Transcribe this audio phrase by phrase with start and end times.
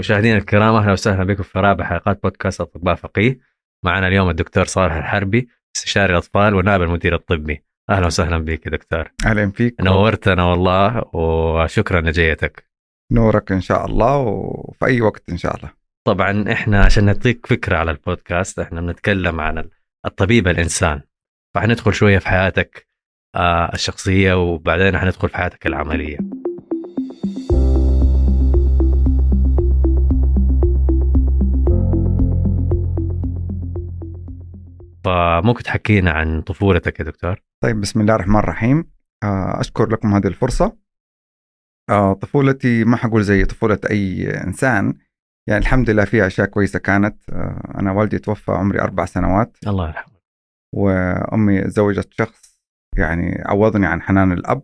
[0.00, 3.38] مشاهدينا الكرام أهلا وسهلا بكم في رابع حلقات بودكاست أطباء فقيه.
[3.84, 7.64] معنا اليوم الدكتور صالح الحربي استشاري الأطفال ونائب المدير الطبي.
[7.90, 9.10] أهلا وسهلا بك يا دكتور.
[9.26, 9.80] أهلا فيك.
[9.80, 12.66] نورتنا والله وشكرا لجيتك.
[13.12, 15.70] نورك إن شاء الله وفي أي وقت إن شاء الله.
[16.06, 19.68] طبعا إحنا عشان نعطيك فكرة على البودكاست إحنا بنتكلم عن
[20.06, 21.00] الطبيب الإنسان.
[21.54, 22.86] فحندخل شوية في حياتك
[23.34, 26.18] آه، الشخصية وبعدين حندخل في حياتك العملية.
[35.10, 38.90] فممكن تحكينا عن طفولتك يا دكتور؟ طيب بسم الله الرحمن الرحيم.
[39.22, 40.76] آه، أشكر لكم هذه الفرصة.
[41.90, 44.98] آه، طفولتي ما حقول زي طفولة أي إنسان.
[45.48, 47.30] يعني الحمد لله فيها أشياء كويسة كانت.
[47.30, 49.56] آه، أنا والدي توفى عمري أربع سنوات.
[49.66, 50.20] الله يرحمه.
[50.74, 52.60] وأمي تزوجت شخص
[52.96, 54.62] يعني عوضني عن حنان الأب.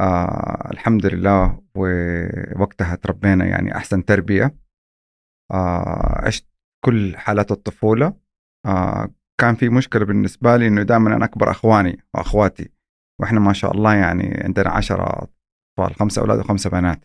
[0.00, 4.56] آه الحمد لله ووقتها تربينا يعني أحسن تربية.
[5.52, 6.48] آه عشت
[6.84, 8.16] كل حالات الطفولة.
[8.66, 9.08] آه
[9.42, 12.70] كان في مشكلة بالنسبة لي إنه دائما أنا أكبر أخواني وأخواتي
[13.20, 15.28] وإحنا ما شاء الله يعني عندنا عشرة
[15.78, 17.04] أطفال خمسة أولاد وخمسة بنات.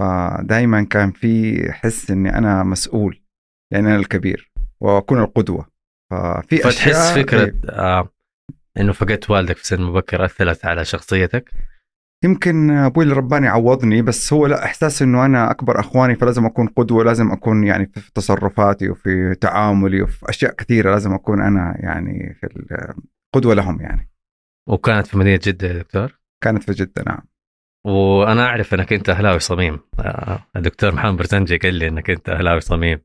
[0.00, 3.22] فدائما كان في حس إني أنا مسؤول
[3.72, 5.68] لأن أنا الكبير وأكون القدوة.
[6.10, 8.08] ففي فتحس أشياء فكرة آه
[8.76, 11.50] إنه فقدت والدك في سن مبكر أثرت على شخصيتك؟
[12.24, 16.66] يمكن أبوي اللي رباني عوضني بس هو لا إحساس إنه أنا أكبر أخواني فلازم أكون
[16.66, 22.34] قدوة لازم أكون يعني في تصرفاتي وفي تعاملي وفي أشياء كثيرة لازم أكون أنا يعني
[22.40, 22.46] في
[23.34, 24.10] القدوه لهم يعني.
[24.68, 27.20] وكانت في مدينة جدة يا دكتور؟ كانت في جدة نعم.
[27.86, 29.80] وأنا أعرف إنك أنت أهلاوي صميم.
[29.98, 33.00] آه، الدكتور محمد برزنجي قال لي إنك أنت أهلاوي صميم.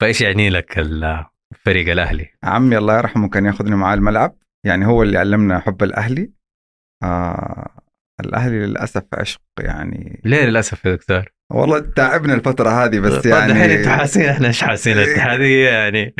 [0.00, 5.18] فإيش يعني لك الفريق الأهلي؟ عمي الله يرحمه كان ياخذني معاه الملعب يعني هو اللي
[5.18, 6.32] علمنا حب الأهلي.
[7.02, 7.85] آه
[8.20, 13.52] الأهلي للأسف عشق يعني ليه للأسف يا دكتور؟ والله تعبنا الفترة هذه بس طيب يعني
[13.52, 16.14] الحين أنتوا حاسين إحنا إيش حاسين الاتحادية يعني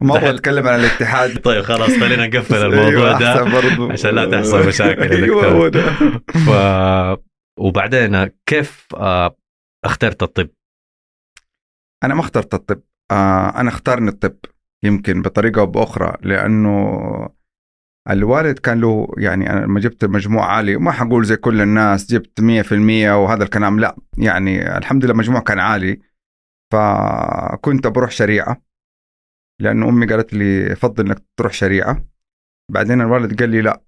[0.00, 3.92] ما أبغى أتكلم عن الاتحاد طيب خلاص خلينا نقفل الموضوع أيوة، ده أحسن برضو.
[3.92, 5.68] عشان لا تحصل مشاكل يا أيوة، دكتور.
[5.68, 5.92] ده.
[6.26, 6.50] ف...
[7.58, 9.36] وبعدين كيف آه،
[9.84, 10.48] اخترت الطب؟
[12.04, 14.36] أنا ما اخترت الطب آه أنا اختارني الطب
[14.84, 16.98] يمكن بطريقة أو بأخرى لأنه
[18.10, 22.40] الوالد كان له يعني أنا لما جبت مجموع عالي ما حقول زي كل الناس جبت
[22.40, 26.00] 100% وهذا الكلام لا يعني الحمد لله مجموع كان عالي.
[26.72, 28.62] فكنت بروح شريعة
[29.60, 32.04] لأنه أمي قالت لي فضل إنك تروح شريعة.
[32.72, 33.82] بعدين الوالد قال لي لا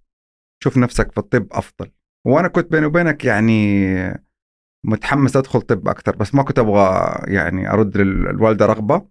[0.63, 1.93] شوف نفسك في الطب أفضل.
[2.27, 3.87] وأنا كنت بيني وبينك يعني
[4.85, 9.09] متحمس أدخل طب أكثر بس ما كنت أبغى يعني أرد للوالدة رغبة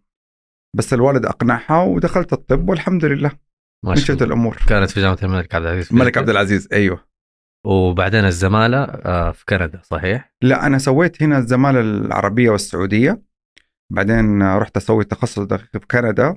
[0.75, 3.44] بس الوالد أقنعها ودخلت الطب والحمد لله.
[3.91, 4.25] الله.
[4.25, 4.57] الأمور.
[4.67, 5.89] كانت في جامعة الملك عبد العزيز.
[5.91, 6.17] الملك.
[6.17, 7.05] عبد العزيز أيوه.
[7.65, 13.21] وبعدين الزمالة آه، في كندا صحيح؟ لا أنا سويت هنا الزمالة العربية والسعودية.
[13.93, 16.35] بعدين رحت أسوي تخصص دقيق في كندا.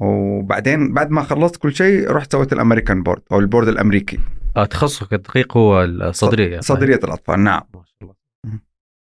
[0.00, 4.18] وبعدين بعد ما خلصت كل شيء رحت سويت ال American Board أو ال Board الأمريكي.
[4.56, 8.14] آه، تخصصك الدقيق هو الصدريه صدرية الأطفال نعم ما شاء الله
[8.46, 8.60] مم.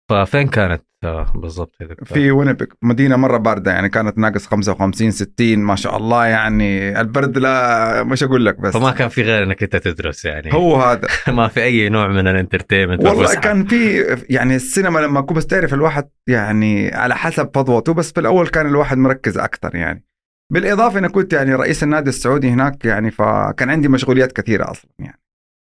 [0.08, 5.76] ففين كانت آه، بالضبط؟ في وينيبيك مدينة مرة باردة يعني كانت ناقص 55 60 ما
[5.76, 8.72] شاء الله يعني البرد لا مش أقول لك بس.
[8.72, 10.54] فما كان في غير إنك أنت تدرس يعني.
[10.54, 11.08] هو هذا.
[11.28, 13.34] ما في أي نوع من ال entertainment والله.
[13.34, 18.20] كان في يعني السينما لما اكون بس تعرف الواحد يعني على حسب فضوته بس في
[18.20, 20.04] الأول كان الواحد مركز أكثر يعني.
[20.52, 25.17] بالإضافة أنا كنت يعني رئيس النادي السعودي هناك يعني فكان عندي مشغوليات كثيرة أصلا يعني.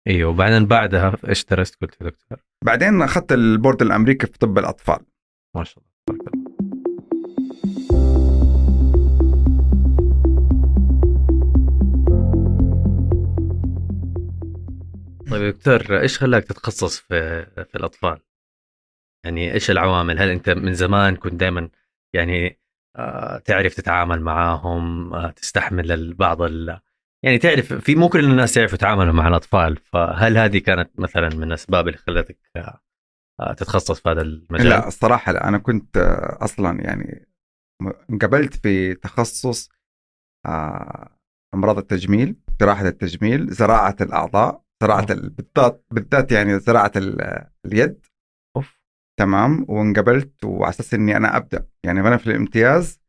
[0.08, 4.58] أيوه وبعدين بعدها إيش درست قلت يا دكتور؟ بعدين أخذت ال Board الأمريكي في طب
[4.58, 5.00] الأطفال
[5.56, 6.48] ما شاء الله تبارك الله.
[15.32, 18.20] طيب يا دكتور إيش خلاك تتخصص في في الأطفال؟
[19.26, 21.70] يعني إيش العوامل؟ هل أنت من زمان كنت دائما
[22.14, 22.60] يعني
[22.96, 26.14] آه، تعرف تتعامل معاهم آه، تستحمل ال...
[27.28, 31.44] يعني تعرف في مو كل الناس يعرفوا يتعاملوا مع الأطفال فهل هذه كانت مثلا من
[31.44, 32.80] الأسباب اللي خلتك آه،
[33.40, 35.48] آه، تتخصص في هذا المجال؟ لا الصراحة لا.
[35.48, 37.28] أنا كنت آه، أصلا يعني
[38.10, 39.70] انقبلت في تخصص
[41.54, 48.06] أمراض التجميل جراحة التجميل زراعة الأعضاء زراعة بالذات بالذات يعني زراعة ال- اليد.
[48.56, 48.80] أوف.
[49.20, 49.66] تمام.
[49.70, 51.68] وانقبلت وعلى أساس إني أنا أبدأ.
[51.86, 53.02] يعني وأنا في الامتياز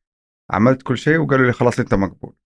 [0.50, 2.36] عملت كل شيء وقالوا لي خلاص أنت مقبول.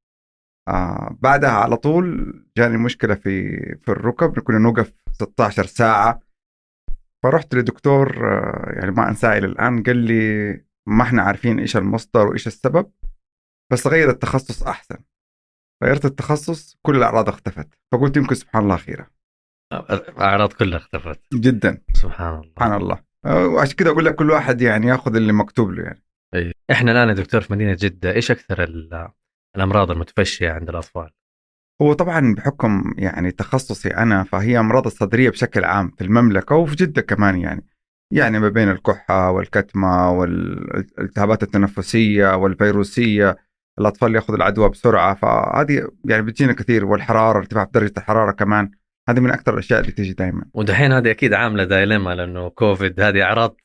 [0.69, 3.51] آه بعدها على طول جاني مشكلة في
[3.83, 4.39] في الركب.
[4.39, 6.21] كنا نوقف 16 ساعة.
[7.25, 9.83] فرحت لدكتور آه يعني ما أنساه إلى الآن.
[9.83, 10.53] قال لي
[10.89, 12.91] ما إحنا عارفين إيش المصدر وإيش السبب
[13.73, 14.97] بس غير التخصص أحسن.
[15.85, 17.69] غيرت التخصص كل الأعراض اختفت.
[17.93, 19.07] فقلت يمكن سبحان الله خيره
[19.91, 21.21] الأعراض كلها اختفت.
[21.35, 21.83] جدا.
[21.93, 22.51] سبحان الله.
[22.51, 22.99] سبحان الله.
[23.25, 26.03] آه، وعشان كده أقول لك كل واحد يعني ياخذ اللي مكتوب له يعني.
[26.35, 26.53] أي.
[26.71, 28.65] إحنا الآن يا دكتور في مدينة جدة إيش أكثر
[29.57, 31.11] الأمراض المتفشية عند الأطفال؟
[31.83, 37.03] هو طبعا بحكم يعني تخصصي أنا فهي أمراض الصدرية بشكل عام في المملكة وفي جدة
[37.03, 37.67] كمان يعني
[38.13, 43.37] يعني ما بين الكحة والكتمة والالتهابات التنفسية والفيروسية
[43.79, 48.71] الأطفال يأخذ العدوى بسرعة فهذه يعني بتجينا كثير والحرارة ارتفاع في درجة الحرارة كمان
[49.09, 53.23] هذه من أكثر الأشياء اللي تيجي دائما ودحين هذه أكيد عاملة دايلما لأنه كوفيد هذه
[53.23, 53.57] أعراض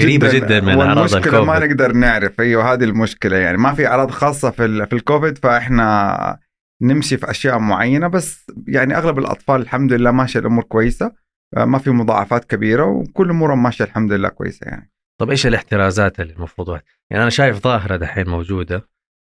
[0.00, 1.70] قريبة جدا, من أعراض والمشكلة ما الكوفيد.
[1.70, 2.40] نقدر نعرف.
[2.40, 3.58] أيوه هذه المشكلة يعني.
[3.58, 6.38] ما في أعراض خاصة في في الكوفيد فإحنا
[6.82, 8.08] نمشي في أشياء معينة.
[8.08, 11.12] بس يعني أغلب الأطفال الحمد لله ماشية الأمور كويسة.
[11.56, 14.90] ما في مضاعفات كبيرة وكل أمورهم ماشية الحمد لله كويسة يعني.
[15.20, 18.88] طب إيش الاحترازات اللي المفروض يعني أنا شايف ظاهرة دحين موجودة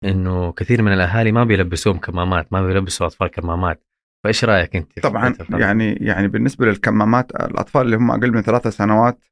[0.04, 3.82] إنه كثير من الأهالي ما بيلبسوهم كمامات ما بيلبسوا أطفال كمامات.
[4.26, 9.24] فإيش رأيك أنت طبعا؟ يعني يعني بالنسبة للكمامات الأطفال اللي هم أقل من ثلاثة سنوات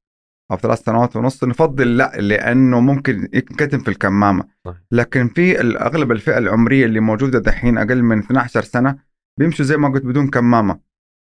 [0.51, 4.45] أو ثلاث سنوات ونص نفضل لا لأنه ممكن ينكتم في الكمامة.
[4.65, 4.79] صحيح.
[4.93, 8.99] لكن في أغلب الفئة العمرية اللي موجودة دحين أقل من 12 سنة
[9.39, 10.79] بيمشوا زي ما قلت بدون كمامة.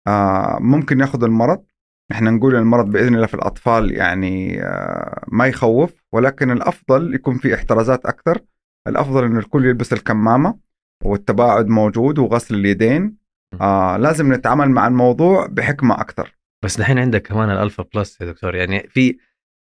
[0.08, 1.64] آه ممكن ياخذوا المرض.
[2.12, 7.56] إحنا نقول المرض بإذن الله في الأطفال يعني آه ما يخوف ولكن الأفضل يكون في
[7.56, 8.42] احترازات أكثر.
[8.88, 10.68] الأفضل إنه الكل يلبس الكمامة
[11.04, 13.27] والتباعد موجود وغسل اليدين.
[13.62, 16.38] آه لازم نتعامل مع الموضوع بحكمة أكثر.
[16.64, 18.56] بس دحين عندك كمان ال alpha plus يا دكتور.
[18.56, 19.18] يعني في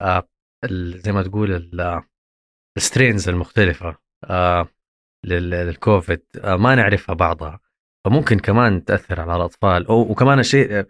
[0.02, 0.28] آه
[0.96, 2.02] زي ما تقول ال-
[2.78, 4.68] ال strains المختلفة آه
[5.26, 7.60] لل- للكوفيد آه ما نعرفها بعضها.
[8.06, 9.88] فممكن كمان تأثر على الأطفال.
[9.88, 10.88] أو وكمان الشيء آه،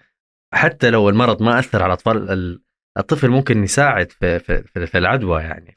[0.53, 2.61] حتى لو المرض ما أثر على الأطفال ال-
[2.97, 5.75] الطفل ممكن يساعد في في, في, العدوى يعني.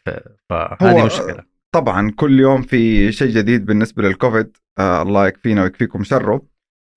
[0.51, 1.45] فهذه مشكلة.
[1.75, 6.43] طبعا كل يوم في شيء جديد بالنسبة للكوفيد آه الله يكفينا ويكفيكم شره.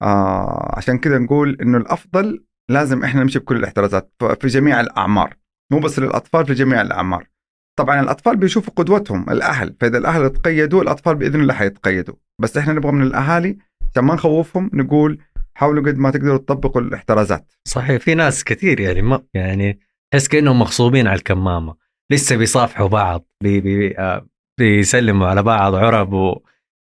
[0.01, 5.37] آه عشان كذا نقول إنه الأفضل لازم إحنا نمشي بكل الاحترازات في جميع الأعمار.
[5.71, 7.27] مو بس للأطفال في جميع الأعمار.
[7.79, 9.75] طبعا الأطفال بيشوفوا قدوتهم الأهل.
[9.81, 12.15] فإذا الأهل تقيدوا الأطفال بإذن الله حيتقيدوا.
[12.41, 13.57] بس إحنا نبغى من الأهالي
[13.91, 15.19] عشان ما نخوفهم نقول
[15.53, 17.53] حاولوا قد ما تقدروا تطبقوا الاحترازات.
[17.67, 19.79] صحيح في ناس كثير يعني ما يعني
[20.13, 21.75] تحس كأنهم مغصوبين على الكمامة.
[22.11, 24.27] لسه بيصافحوا بعض بي بي آه
[24.59, 26.41] بيسلموا على بعض عرب و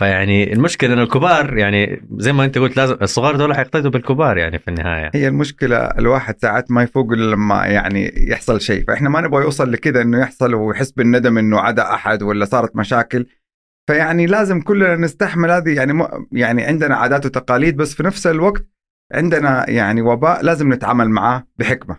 [0.01, 4.59] فيعني المشكلة إنه الكبار يعني زي ما أنت قلت لازم الصغار دول حيقتدوا بالكبار يعني
[4.59, 5.11] في النهاية.
[5.15, 8.85] هي المشكلة الواحد ساعات ما يفوق لما يعني يحصل شيء.
[8.85, 13.27] فإحنا ما نبغى يوصل لكذا إنه يحصل ويحس بالندم إنه عدا أحد ولا صارت مشاكل.
[13.91, 16.07] فيعني لازم كلنا نستحمل هذه يعني م...
[16.33, 18.65] يعني عندنا عادات وتقاليد بس في نفس الوقت
[19.13, 21.97] عندنا يعني وباء لازم نتعامل معاه بحكمة.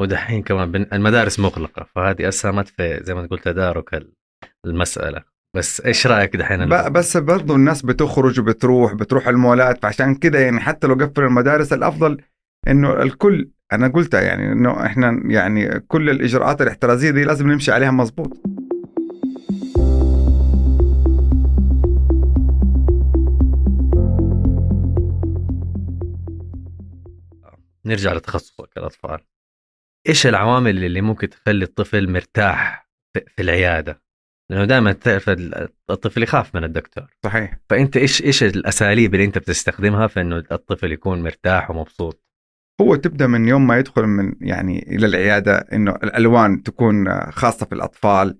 [0.00, 4.12] ودحين كمان المدارس مغلقة فهذه أسهمت في زي ما تقول تدارك ال-
[4.66, 5.31] المسألة.
[5.56, 6.68] بس إيش رأيك دحين.
[6.92, 12.22] بس برضو الناس بتخرج وبتروح بتروح المولات فعشان كذا يعني حتى لو قفل المدارس الأفضل
[12.68, 17.90] إنه الكل أنا قلتها يعني إنه إحنا يعني كل الإجراءات الاحترازية دي لازم نمشي عليها
[17.90, 18.42] مظبوط.
[27.84, 29.18] نرجع لتخصصك الأطفال.
[30.08, 32.88] إيش العوامل اللي ممكن تخلي الطفل مرتاح
[33.36, 34.01] في العيادة؟
[34.52, 37.06] لأنه دائما تعرف ال- الطفل يخاف من الدكتور.
[37.24, 37.58] صحيح.
[37.70, 42.24] فأنت إيش إيش الأساليب اللي أنت بتستخدمها في إنه الطفل يكون مرتاح ومبسوط؟
[42.80, 47.74] هو تبدأ من يوم ما يدخل من يعني إلى العيادة إنه الألوان تكون خاصة في
[47.74, 48.38] الأطفال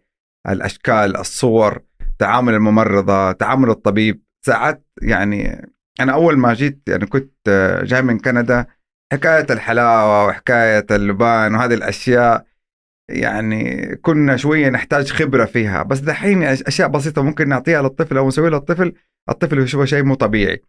[0.49, 1.83] الأشكال الصور
[2.19, 4.23] تعامل الممرضة تعامل الطبيب.
[4.47, 5.69] ساعات يعني
[6.01, 7.49] أنا أول ما جيت يعني كنت
[7.85, 8.67] جاي من كندا
[9.13, 12.47] حكاية الحلاوة وحكاية اللبان وهذه الأشياء
[13.09, 18.51] يعني كنا شوية نحتاج خبرة فيها بس دحين أشياء بسيطة ممكن نعطيها للطفل أو نسويها
[18.51, 18.93] للطفل
[19.31, 20.63] الطفل يشوفها شيء مو طبيعي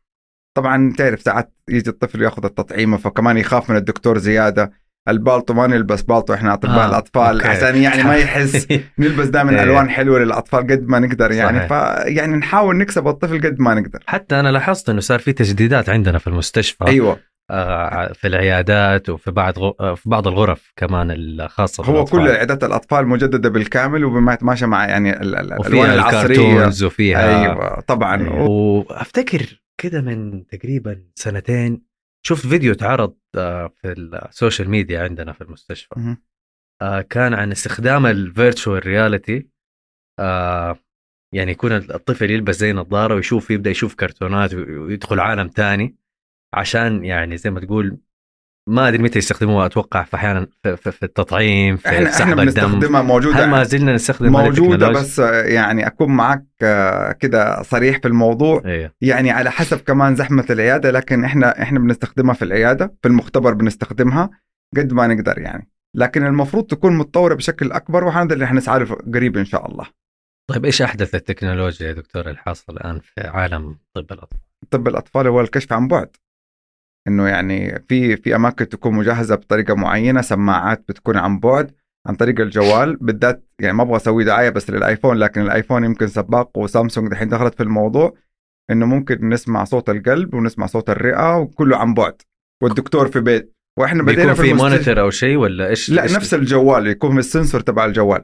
[0.58, 4.72] طبعا تعرف ساعات يجي الطفل ياخذ التطعيمه فكمان يخاف من الدكتور زيادة
[5.08, 6.90] البالطو ما نلبس بالطو إحنا أطباء آه،.
[6.90, 7.48] الأطفال أوكي.
[7.48, 8.68] عشان يعني ما يحس
[9.00, 9.64] نلبس دائما إيه.
[9.64, 11.68] ألوان حلوة للأطفال قد ما نقدر يعني.
[11.68, 16.18] فيعني نحاول نكسب الطفل قد ما نقدر حتى أنا لاحظت إنه صار في تجديدات عندنا
[16.18, 17.20] في المستشفى أيوه
[18.14, 19.72] في العيادات وفي بعض غ...
[19.80, 22.06] آه، في بعض الغرف كمان الخاصه هو.
[22.06, 26.86] كل عيادات الأطفال مجددة بالكامل وبما يتماشى مع يعني ال- ال- الألوان وفيها العصرية.
[26.86, 28.30] وفيها أيوه طبعا.
[28.30, 31.82] وأفتكر كده من تقريبا سنتين
[32.26, 36.16] شفت فيديو اتعرض آه، في ال social media عندنا في المستشفى.
[36.82, 39.48] آه، كان عن استخدام ال virtual reality
[41.34, 45.96] يعني يكون الطفل يلبس زي نظارة ويشوف يبدأ يشوف كرتونات ويدخل عالم تاني.
[46.54, 47.98] عشان يعني زي ما تقول
[48.70, 52.40] ما أدري متى يستخدموها أتوقع في أحيانا في, في, في التطعيم في إحنا إحنا سحب
[52.40, 52.44] الدم.
[52.44, 58.08] بنستخدمها موجودة هل ما زلنا نستخدم موجودة؟ بس يعني أكون معك آه، كده صريح في
[58.08, 58.62] الموضوع.
[58.66, 63.54] أيوه يعني على حسب كمان زحمة العيادة لكن إحنا إحنا بنستخدمها في العيادة في المختبر
[63.54, 64.30] بنستخدمها
[64.78, 65.70] قد ما نقدر يعني.
[65.96, 69.86] لكن المفروض تكون متطورة بشكل أكبر وهذا اللي حنسعى له قريب إن شاء الله.
[70.50, 75.42] طيب إيش أحدث التكنولوجيا يا دكتور الحاصل الآن في عالم طب الأطفال؟ طب الأطفال هو
[75.42, 76.10] الكشف عن بعد.
[77.08, 81.72] إنه يعني في في أماكن تكون مجهزة بطريقة معينة سماعات بتكون عن بعد
[82.08, 82.96] عن طريق الجوال.
[82.96, 87.12] بالذات يعني ما أبغى أسوي دعاية بس لل iPhone لكن ال iPhone يمكن سباق وسامسونج
[87.12, 88.14] دحين دخلت في الموضوع
[88.72, 92.16] إنه ممكن نسمع صوت القلب ونسمع صوت الرئة وكله عن بعد.
[92.64, 93.54] والدكتور في بيت.
[93.80, 97.20] وإحنا بدينا في, في monitor أو شيء ولا إيش؟ لا إيش نفس الجوال يكون في
[97.20, 98.22] ال sensor تبع الجوال.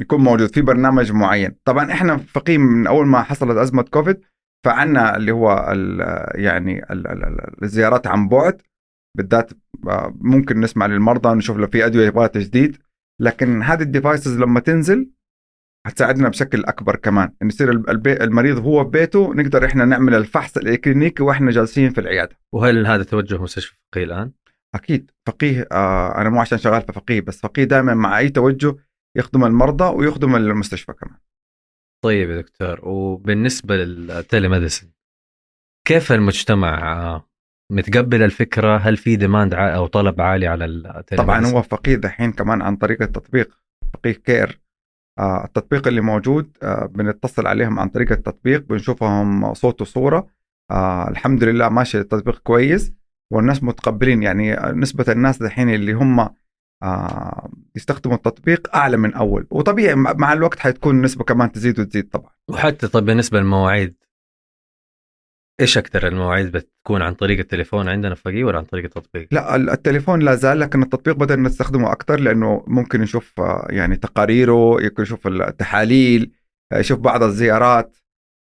[0.00, 1.54] يكون موجود في برنامج معين.
[1.64, 4.20] طبعا إحنا فقيه من أول ما حصلت أزمة كوفيد
[4.64, 6.00] فعلنا اللي هو ال
[6.40, 8.62] يعني ال ال الزيارات عن بعد
[9.16, 9.52] بالذات
[9.88, 12.76] آه، ممكن نسمع للمرضى نشوف لو في أدوية يبغى تجديد
[13.20, 15.10] لكن هذه ال devices لما تنزل
[15.86, 17.70] حتساعدنا بشكل أكبر كمان انه يصير
[18.06, 22.38] المريض هو في بيته نقدر إحنا نعمل الفحص الإكلينيكي وإحنا جالسين في العيادة.
[22.54, 24.32] وهل هذا توجه مستشفى فقيه الآن؟
[24.74, 28.76] أكيد فقيه آه أنا مو عشان شغال في فقيه بس فقيه دائما مع أي توجه
[29.16, 31.16] يخدم المرضى ويخدم المستشفى كمان.
[32.04, 34.90] طيب يا دكتور وبالنسبة لل telemedicine
[35.86, 37.26] كيف المجتمع آه،
[37.72, 42.32] متقبل الفكرة؟ هل في demand أو طلب عالي على ال telemedicine؟ طبعا هو فقيه دحين
[42.32, 43.58] كمان عن طريق التطبيق
[43.94, 44.60] فقيه Care.
[45.18, 50.26] آه التطبيق اللي موجود آه بنتصل عليهم عن طريق التطبيق بنشوفهم صوت وصورة.
[51.08, 52.92] الحمد لله ماشي التطبيق كويس
[53.32, 54.22] والناس متقبلين.
[54.22, 56.28] يعني نسبة الناس دحين اللي هم
[57.76, 59.46] يستخدموا التطبيق أعلى من أول.
[59.50, 62.30] وطبيعي مع الوقت حتكون النسبة كمان تزيد وتزيد طبعا.
[62.48, 63.94] وحتى طب بالنسبة للمواعيد
[65.60, 70.20] إيش أكثر المواعيد بتكون عن طريق التليفون عندنا فقيه ولا عن طريق التطبيق؟ لا التليفون
[70.20, 75.26] لا زال لكن التطبيق بدأنا نستخدمه أكثر لأنه ممكن نشوف آه، يعني تقاريره يمكن يشوف
[75.26, 76.32] التحاليل
[76.72, 77.96] آه، يشوف بعض الزيارات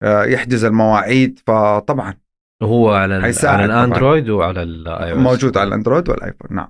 [0.03, 2.15] آه، يحجز المواعيد فطبعا.
[2.63, 6.69] هو على على الأندرويد وعلى الاي موجود على الأندرويد والآيفون نعم.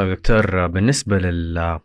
[0.00, 1.80] طيب دكتور بالنسبة لل أنا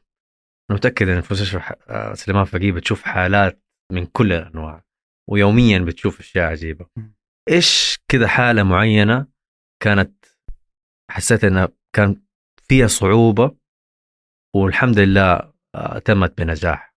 [0.72, 4.84] متأكد إن في مستشفى آه، سليمان فقيه بتشوف حالات من كل الأنواع
[5.30, 6.86] ويوميا بتشوف أشياء عجيبة.
[7.50, 9.28] إيش كذا حالة معينة
[9.84, 10.26] كانت
[11.12, 12.22] حسيت إنها كان
[12.68, 13.58] فيها صعوبة
[14.56, 16.96] والحمد لله آه، تمت بنجاح؟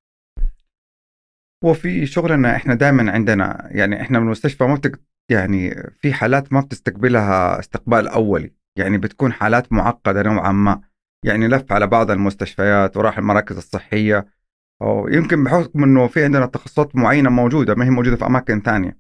[1.64, 6.60] وفي شغلنا إحنا دائما عندنا يعني إحنا من المستشفى ما بتك يعني في حالات ما
[6.60, 10.88] بتستقبلها استقبال أولي يعني بتكون حالات معقدة نوعا ما.
[11.25, 14.26] يعني لف على بعض المستشفيات وراح المراكز الصحية.
[14.80, 18.98] ويمكن بحكم إنه في عندنا تخصصات معينة موجودة ما هي موجودة في أماكن ثانية.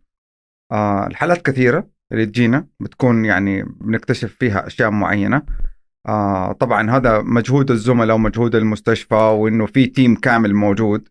[0.72, 5.42] آه الحالات كثيرة اللي تجينا بتكون يعني بنكتشف فيها أشياء معينة.
[6.08, 11.08] آه طبعا هذا مجهود الزملاء ومجهود المستشفى وإنه في تيم كامل موجود.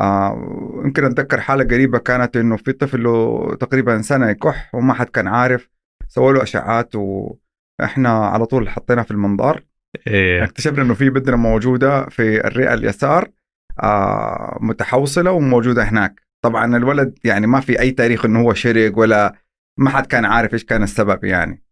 [0.00, 5.06] آه يمكن أتذكر حالة قريبة كانت إنه في طفل له تقريبا سنة يكح وما حد
[5.06, 5.68] كان عارف
[6.08, 9.67] سووا له اشعات وإحنا على طول حطيناه في المنظار.
[10.06, 10.44] إيه.
[10.44, 13.30] أكتشفنا إنه في بذره موجودة في الرئة اليسار
[13.82, 16.22] آه متحوصلة وموجودة هناك.
[16.44, 19.34] طبعا الولد يعني ما في أي تاريخ إنه هو شرق ولا
[19.78, 21.62] ما حد كان عارف إيش كان السبب يعني.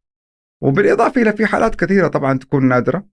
[0.63, 3.07] وبالإضافة إلى في حالات كثيرة طبعا تكون نادرة.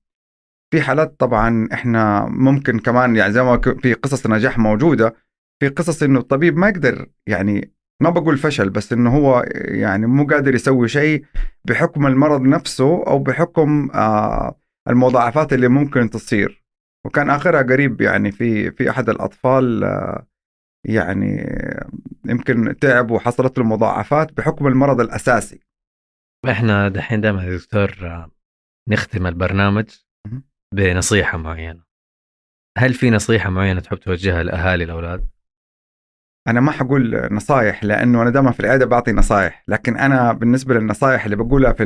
[0.72, 5.16] في حالات طبعا إحنا ممكن كمان يعني زي ما في قصص نجاح موجودة
[5.60, 10.26] في قصص إنه الطبيب ما يقدر يعني ما بقول فشل بس إنه هو يعني مو
[10.26, 11.26] قادر يسوي شيء
[11.66, 14.60] بحكم المرض نفسه أو بحكم آه
[14.90, 16.64] المضاعفات اللي ممكن تصير.
[17.06, 20.28] وكان آخرها قريب يعني في في أحد الأطفال آه،
[20.86, 21.46] يعني
[22.26, 25.60] يمكن تعب وحصلت له مضاعفات بحكم المرض الأساسي.
[26.50, 28.32] إحنا دحين دائما يا دكتور آه،
[28.90, 29.90] نختم البرنامج
[30.74, 31.84] بنصيحة معينة.
[32.78, 35.28] هل في نصيحة معينة تحب توجهها لأهالي الأولاد؟
[36.48, 41.24] أنا ما حقول نصايح لأنه أنا دائما في العيادة بعطي نصايح لكن أنا بالنسبة للنصايح
[41.24, 41.86] اللي بقولها في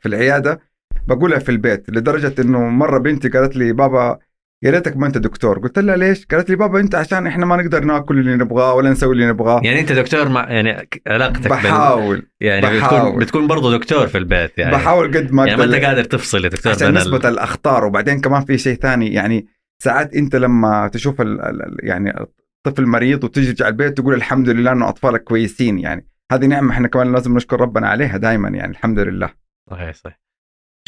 [0.00, 0.60] في العيادة
[1.06, 4.18] بقولها في البيت لدرجة إنه مرة بنتي قالت لي بابا
[4.64, 5.58] يا ريتك ما أنت دكتور.
[5.58, 8.90] قلت لها ليش؟ قالت لي بابا أنت عشان إحنا ما نقدر ناكل اللي نبغاه ولا
[8.90, 9.60] نسوي اللي نبغاه.
[9.64, 12.26] يعني أنت دكتور مع يعني علاقتك بحاول بال...
[12.40, 13.00] يعني بحاول.
[13.00, 14.72] بتكون بتكون برضه دكتور في البيت يعني.
[14.72, 17.26] بحاول قد ما يعني ما أنت قادر تفصل يا دكتور عشان نسبة ال...
[17.26, 17.84] الأخطار.
[17.84, 19.46] وبعدين كمان في شيء ثاني يعني
[19.82, 21.40] ساعات أنت لما تشوف ال...
[21.40, 21.76] ال...
[21.82, 22.26] يعني
[22.66, 26.06] طفل مريض وتجي على البيت تقول الحمد لله إنه أطفالك كويسين يعني.
[26.32, 29.30] هذه نعمة إحنا كمان لازم نشكر ربنا عليها دائما يعني الحمد لله.
[29.70, 30.22] صحيح صحيح.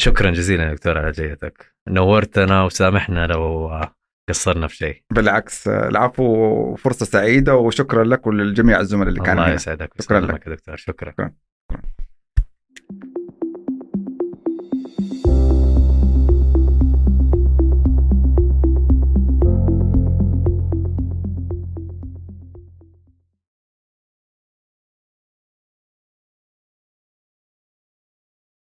[0.01, 3.71] شكرا جزيلا دكتور على جيتك نورتنا وسامحنا لو
[4.29, 5.03] قصرنا في شيء.
[5.13, 9.91] بالعكس العفو فرصة سعيدة وشكرا لك وللجميع الزملاء اللي كانوا الله يسعدك.
[10.03, 10.49] شكرا لك.
[10.49, 10.77] دكتور.
[10.77, 11.31] شكرا, شكرا.